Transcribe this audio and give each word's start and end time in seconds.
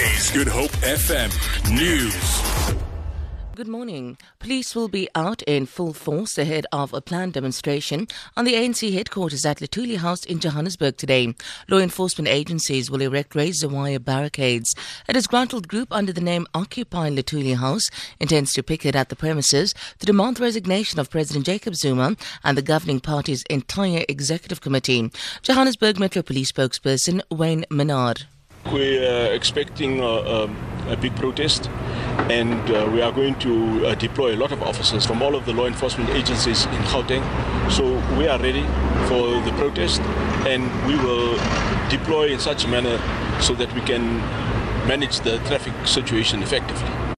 Good 0.00 0.48
Hope 0.48 0.70
FM 0.80 1.30
News. 1.76 2.74
Good 3.54 3.68
morning. 3.68 4.16
Police 4.38 4.74
will 4.74 4.88
be 4.88 5.10
out 5.14 5.42
in 5.42 5.66
full 5.66 5.92
force 5.92 6.38
ahead 6.38 6.64
of 6.72 6.94
a 6.94 7.02
planned 7.02 7.34
demonstration 7.34 8.08
on 8.34 8.46
the 8.46 8.54
ANC 8.54 8.94
headquarters 8.94 9.44
at 9.44 9.58
Luthuli 9.58 9.98
House 9.98 10.24
in 10.24 10.40
Johannesburg 10.40 10.96
today. 10.96 11.34
Law 11.68 11.80
enforcement 11.80 12.28
agencies 12.28 12.90
will 12.90 13.02
erect 13.02 13.34
razor 13.34 13.68
wire 13.68 13.98
barricades. 13.98 14.74
A 15.06 15.12
disgruntled 15.12 15.68
group 15.68 15.88
under 15.90 16.14
the 16.14 16.22
name 16.22 16.46
Occupy 16.54 17.10
Luthuli 17.10 17.56
House 17.56 17.90
intends 18.18 18.54
to 18.54 18.62
picket 18.62 18.96
at 18.96 19.10
the 19.10 19.16
premises 19.16 19.74
to 19.98 20.06
demand 20.06 20.38
the 20.38 20.44
resignation 20.44 20.98
of 20.98 21.10
President 21.10 21.44
Jacob 21.44 21.74
Zuma 21.74 22.16
and 22.42 22.56
the 22.56 22.62
governing 22.62 23.00
party's 23.00 23.42
entire 23.50 24.06
executive 24.08 24.62
committee. 24.62 25.10
Johannesburg 25.42 25.98
Metro 25.98 26.22
Police 26.22 26.52
spokesperson 26.52 27.20
Wayne 27.30 27.66
Minnaar. 27.70 28.24
We're 28.66 29.32
expecting 29.32 30.00
a, 30.00 30.48
a, 30.88 30.96
big 30.96 31.16
protest 31.16 31.68
and 32.30 32.70
uh, 32.70 32.88
we 32.92 33.00
are 33.00 33.10
going 33.10 33.34
to 33.40 33.86
uh, 33.86 33.94
deploy 33.94 34.34
a 34.34 34.38
lot 34.38 34.52
of 34.52 34.62
officers 34.62 35.06
from 35.06 35.22
all 35.22 35.34
of 35.34 35.44
the 35.46 35.52
law 35.52 35.66
enforcement 35.66 36.10
agencies 36.10 36.66
in 36.66 36.82
Gauteng. 36.92 37.24
So 37.70 37.84
we 38.16 38.28
are 38.28 38.38
ready 38.38 38.62
for 39.08 39.40
the 39.42 39.52
protest 39.56 40.00
and 40.46 40.62
we 40.86 40.94
will 40.96 41.36
deploy 41.88 42.28
in 42.28 42.38
such 42.38 42.64
a 42.64 42.68
manner 42.68 42.98
so 43.40 43.54
that 43.54 43.72
we 43.74 43.80
can 43.80 44.18
manage 44.86 45.20
the 45.20 45.38
traffic 45.48 45.74
situation 45.86 46.42
effectively. 46.42 47.09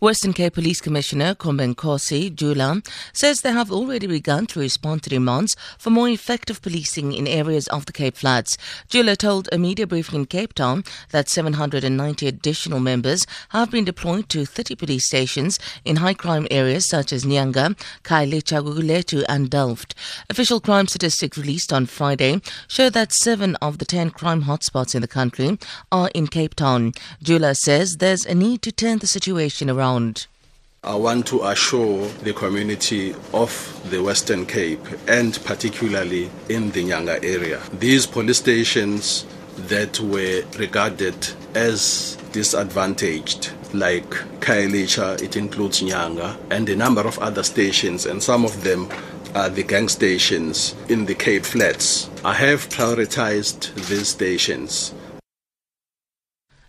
Western 0.00 0.32
Cape 0.32 0.54
Police 0.54 0.80
Commissioner 0.80 1.34
Khombinkosi 1.34 2.34
Jula 2.34 2.80
says 3.12 3.42
they 3.42 3.52
have 3.52 3.70
already 3.70 4.06
begun 4.06 4.46
to 4.46 4.58
respond 4.58 5.02
to 5.02 5.10
demands 5.10 5.54
for 5.76 5.90
more 5.90 6.08
effective 6.08 6.62
policing 6.62 7.12
in 7.12 7.26
areas 7.26 7.68
of 7.68 7.84
the 7.84 7.92
Cape 7.92 8.16
Flats. 8.16 8.56
Jula 8.88 9.14
told 9.14 9.50
a 9.52 9.58
media 9.58 9.86
briefing 9.86 10.20
in 10.20 10.24
Cape 10.24 10.54
Town 10.54 10.84
that 11.10 11.28
790 11.28 12.26
additional 12.26 12.80
members 12.80 13.26
have 13.50 13.70
been 13.70 13.84
deployed 13.84 14.30
to 14.30 14.46
30 14.46 14.74
police 14.76 15.04
stations 15.04 15.58
in 15.84 15.96
high 15.96 16.14
crime 16.14 16.46
areas 16.50 16.88
such 16.88 17.12
as 17.12 17.26
Nyanga, 17.26 17.78
Khayelitsha, 18.02 18.64
Gugulethu 18.64 19.22
and 19.28 19.50
Delft. 19.50 19.94
Official 20.30 20.60
crime 20.60 20.86
statistics 20.86 21.36
released 21.36 21.74
on 21.74 21.84
Friday 21.84 22.40
show 22.68 22.88
that 22.88 23.12
7 23.12 23.54
of 23.56 23.76
the 23.76 23.84
10 23.84 24.12
crime 24.12 24.44
hotspots 24.44 24.94
in 24.94 25.02
the 25.02 25.08
country 25.08 25.58
are 25.92 26.08
in 26.14 26.26
Cape 26.26 26.54
Town. 26.54 26.94
Jula 27.22 27.54
says 27.54 27.98
there's 27.98 28.24
a 28.24 28.34
need 28.34 28.62
to 28.62 28.72
turn 28.72 29.00
the 29.00 29.06
situation 29.06 29.68
around 29.68 29.89
ground. 29.90 30.26
I 30.82 30.94
want 30.94 31.26
to 31.26 31.42
assure 31.42 32.08
the 32.22 32.32
community 32.32 33.14
of 33.34 33.50
the 33.90 34.02
Western 34.02 34.46
Cape 34.46 34.80
and 35.06 35.38
particularly 35.44 36.30
in 36.48 36.70
the 36.70 36.84
Nyanga 36.84 37.22
area. 37.22 37.60
These 37.72 38.06
police 38.06 38.38
stations 38.38 39.26
that 39.68 40.00
were 40.00 40.42
regarded 40.58 41.16
as 41.54 42.16
disadvantaged, 42.32 43.50
like 43.74 44.08
Khayelitsha, 44.40 45.20
it 45.20 45.36
includes 45.36 45.82
Nyanga, 45.82 46.36
and 46.50 46.68
a 46.68 46.76
number 46.76 47.02
of 47.02 47.18
other 47.18 47.42
stations, 47.42 48.06
and 48.06 48.22
some 48.22 48.44
of 48.44 48.64
them 48.64 48.88
are 49.34 49.50
the 49.50 49.62
gang 49.62 49.88
stations 49.88 50.74
in 50.88 51.04
the 51.04 51.14
Cape 51.14 51.44
Flats. 51.44 52.08
I 52.24 52.32
have 52.34 52.68
prioritized 52.70 53.74
these 53.88 54.08
stations 54.08 54.94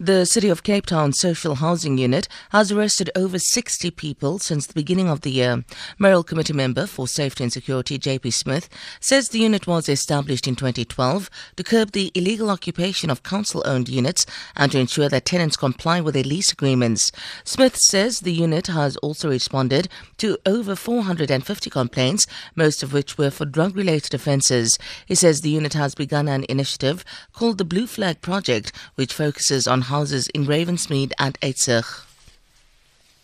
the 0.00 0.26
City 0.26 0.48
of 0.48 0.64
Cape 0.64 0.86
Town 0.86 1.12
Social 1.12 1.54
Housing 1.54 1.98
Unit 1.98 2.26
has 2.50 2.72
arrested 2.72 3.10
over 3.14 3.38
60 3.38 3.92
people 3.92 4.40
since 4.40 4.66
the 4.66 4.74
beginning 4.74 5.08
of 5.08 5.20
the 5.20 5.30
year. 5.30 5.64
Mayoral 5.98 6.24
Committee 6.24 6.52
member 6.52 6.84
for 6.86 7.06
Safety 7.06 7.44
and 7.44 7.52
Security 7.52 7.96
JP 7.96 8.32
Smith 8.32 8.68
says 8.98 9.28
the 9.28 9.38
unit 9.38 9.68
was 9.68 9.88
established 9.88 10.48
in 10.48 10.56
2012 10.56 11.30
to 11.56 11.62
curb 11.62 11.92
the 11.92 12.10
illegal 12.16 12.50
occupation 12.50 13.08
of 13.08 13.22
council-owned 13.22 13.88
units 13.88 14.26
and 14.56 14.72
to 14.72 14.80
ensure 14.80 15.08
that 15.08 15.26
tenants 15.26 15.56
comply 15.56 16.00
with 16.00 16.14
their 16.14 16.24
lease 16.24 16.50
agreements. 16.50 17.12
Smith 17.44 17.76
says 17.76 18.20
the 18.20 18.32
unit 18.32 18.66
has 18.66 18.96
also 18.96 19.28
responded 19.28 19.88
to 20.16 20.36
over 20.44 20.74
450 20.74 21.70
complaints, 21.70 22.26
most 22.56 22.82
of 22.82 22.92
which 22.92 23.16
were 23.16 23.30
for 23.30 23.44
drug-related 23.44 24.12
offences. 24.12 24.76
He 25.06 25.14
says 25.14 25.40
the 25.40 25.50
unit 25.50 25.74
has 25.74 25.94
begun 25.94 26.26
an 26.26 26.44
initiative 26.48 27.04
called 27.32 27.58
the 27.58 27.64
Blue 27.64 27.86
Flag 27.86 28.20
Project, 28.20 28.72
which 28.96 29.14
focuses 29.14 29.68
on 29.68 29.83
houses 29.84 30.28
in 30.28 30.44
Ravensmead 30.46 31.12
and 31.18 31.38
Uitsig. 31.40 32.04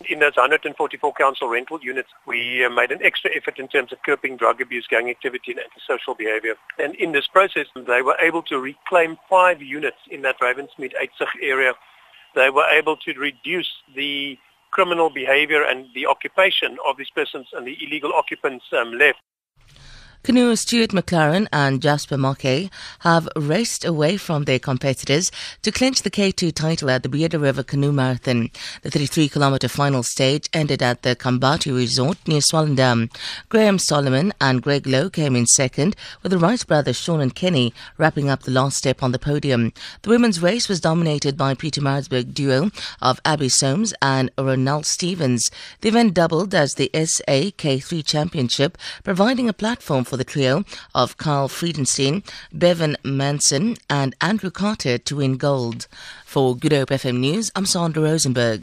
In 0.09 0.19
those 0.21 0.37
144 0.37 1.13
council 1.13 1.49
rental 1.49 1.79
units, 1.83 2.09
we 2.27 2.65
uh, 2.65 2.71
made 2.71 2.91
an 2.91 3.01
extra 3.03 3.31
effort 3.37 3.59
in 3.59 3.69
terms 3.69 3.93
of 3.93 4.03
curbing 4.03 4.37
drug 4.37 4.61
abuse, 4.61 4.87
gang 4.89 5.11
activity 5.11 5.53
and 5.53 5.61
antisocial 5.61 6.15
behavior. 6.15 6.55
And 6.79 6.95
in 6.95 7.13
this 7.13 7.27
process, 7.27 7.67
they 7.75 8.01
were 8.01 8.17
able 8.19 8.43
to 8.45 8.59
reclaim 8.59 9.19
five 9.29 9.61
units 9.61 9.99
in 10.11 10.23
that 10.23 10.41
Ravensmead 10.41 10.95
Uitsig 10.95 11.29
area. 11.43 11.75
They 12.35 12.49
were 12.49 12.67
able 12.71 12.97
to 12.97 13.13
reduce 13.13 13.71
the 13.95 14.39
criminal 14.71 15.11
behavior 15.11 15.63
and 15.63 15.87
the 15.95 16.07
occupation 16.07 16.79
of 16.87 16.97
these 16.97 17.11
persons 17.11 17.49
and 17.53 17.67
the 17.67 17.77
illegal 17.85 18.13
occupants 18.13 18.65
um, 18.73 18.93
left. 18.93 19.19
Canoe 20.23 20.55
Stuart 20.55 20.91
McLaren 20.91 21.49
and 21.51 21.81
Jasper 21.81 22.19
Mocke 22.19 22.71
have 23.01 23.27
raced 23.35 23.87
away 23.87 24.19
from 24.19 24.45
their 24.45 24.59
competitors 24.59 25.33
to 25.63 25.73
clinch 25.73 26.03
the 26.03 26.11
K2 26.11 26.55
title 26.55 26.91
at 26.91 27.03
the 27.03 27.09
Breede 27.09 27.33
River 27.33 27.63
Canoe 27.63 27.91
Marathon. 27.91 28.51
The 28.83 28.91
33 28.91 29.31
kilometre 29.31 29.69
final 29.69 30.03
stage 30.03 30.51
ended 30.53 30.83
at 30.83 31.03
the 31.03 31.17
Kambati 31.17 31.75
Resort 31.75 32.19
near 32.29 32.41
Swellendam. 32.41 33.11
Graham 33.49 33.79
Solomon 33.79 34.35
and 34.41 34.63
Greg 34.63 34.87
Lowe 34.87 35.09
came 35.09 35.35
in 35.35 35.47
second, 35.47 35.97
with 36.23 36.33
the 36.33 36.39
Wright 36.39 36.65
brothers 36.67 37.01
Sean 37.01 37.21
and 37.21 37.35
Kenny 37.35 37.73
wrapping 37.97 38.29
up 38.29 38.43
the 38.43 38.51
last 38.51 38.77
step 38.77 39.03
on 39.03 39.13
the 39.13 39.19
podium. 39.19 39.73
The 40.03 40.11
women's 40.11 40.43
race 40.43 40.69
was 40.69 40.81
dominated 40.81 41.39
by 41.39 41.55
Peter 41.55 41.81
Pietermaritzburg 41.81 42.35
duo 42.35 42.71
of 43.01 43.21
Abby 43.25 43.49
Solms 43.49 43.95
and 44.03 44.31
Ronald 44.37 44.85
Stevens. 44.85 45.51
The 45.81 45.89
event 45.89 46.13
doubled 46.13 46.55
as 46.55 46.75
the 46.75 46.91
SA 46.95 47.53
K3 47.57 48.05
Championship, 48.05 48.77
providing 49.03 49.49
a 49.49 49.55
platform 49.55 50.05
for 50.11 50.17
the 50.17 50.25
trio 50.25 50.65
of 50.93 51.17
Carl 51.17 51.49
Friedenstein, 51.49 52.25
Bevan 52.53 52.97
Manson, 53.05 53.77
and 53.89 54.17
Andrew 54.21 54.51
Carter 54.51 54.99
to 54.99 55.17
win 55.17 55.37
gold. 55.37 55.87
For 56.25 56.57
Good 56.57 56.73
Hope 56.73 56.91
FM 56.91 57.21
News, 57.21 57.53
I'm 57.55 57.65
Sandra 57.65 58.03
Rosenberg. 58.03 58.59